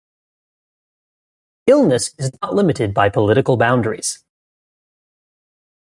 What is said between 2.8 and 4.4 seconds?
by political boundaries.